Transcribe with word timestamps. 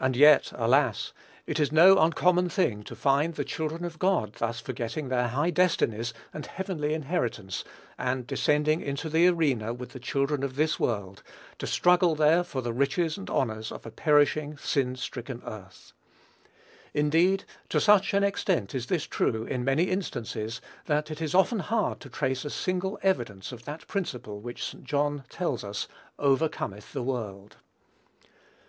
And 0.00 0.16
yet, 0.16 0.50
alas! 0.56 1.12
it 1.46 1.60
is 1.60 1.70
no 1.70 1.96
uncommon 1.98 2.48
thing 2.48 2.82
to 2.82 2.96
find 2.96 3.36
the 3.36 3.44
children 3.44 3.84
of 3.84 4.00
God 4.00 4.32
thus 4.32 4.58
forgetting 4.58 5.10
their 5.10 5.28
high 5.28 5.50
destinies 5.50 6.12
and 6.34 6.44
heavenly 6.44 6.92
inheritance, 6.92 7.62
and 7.96 8.26
descending 8.26 8.80
into 8.80 9.08
the 9.08 9.28
arena 9.28 9.72
with 9.72 9.90
the 9.90 10.00
children 10.00 10.42
of 10.42 10.56
this 10.56 10.80
world, 10.80 11.22
to 11.60 11.68
struggle 11.68 12.16
there 12.16 12.42
for 12.42 12.62
the 12.62 12.72
riches 12.72 13.16
and 13.16 13.30
honors 13.30 13.70
of 13.70 13.86
a 13.86 13.92
perishing, 13.92 14.56
sin 14.58 14.96
stricken 14.96 15.40
earth. 15.46 15.92
Indeed, 16.92 17.44
to 17.68 17.80
such 17.80 18.14
an 18.14 18.24
extent 18.24 18.74
is 18.74 18.86
this 18.88 19.04
true, 19.06 19.44
in 19.44 19.62
many 19.62 19.84
instances, 19.84 20.60
that 20.86 21.12
it 21.12 21.22
is 21.22 21.32
often 21.32 21.60
hard 21.60 22.00
to 22.00 22.08
trace 22.10 22.44
a 22.44 22.50
single 22.50 22.98
evidence 23.04 23.52
of 23.52 23.66
that 23.66 23.86
principle 23.86 24.40
which 24.40 24.64
St. 24.64 24.82
John 24.82 25.22
tells 25.28 25.62
us 25.62 25.86
"overcometh 26.18 26.92
the 26.92 27.04
world." 27.04 27.58